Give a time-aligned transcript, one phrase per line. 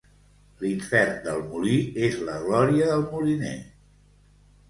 [0.61, 1.75] L'infern del molí
[2.09, 3.55] és la glòria del moliner.